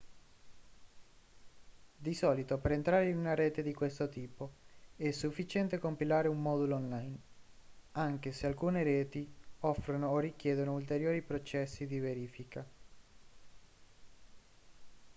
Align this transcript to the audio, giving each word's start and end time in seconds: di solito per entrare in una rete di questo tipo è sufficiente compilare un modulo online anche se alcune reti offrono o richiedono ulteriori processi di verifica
di 1.95 2.15
solito 2.15 2.57
per 2.57 2.71
entrare 2.71 3.09
in 3.09 3.19
una 3.19 3.35
rete 3.35 3.61
di 3.61 3.71
questo 3.71 4.09
tipo 4.09 4.49
è 4.95 5.11
sufficiente 5.11 5.77
compilare 5.77 6.27
un 6.27 6.41
modulo 6.41 6.73
online 6.75 7.19
anche 7.91 8.31
se 8.31 8.47
alcune 8.47 8.81
reti 8.81 9.31
offrono 9.59 10.07
o 10.09 10.17
richiedono 10.17 10.73
ulteriori 10.73 11.21
processi 11.21 11.85
di 11.85 11.99
verifica 11.99 12.65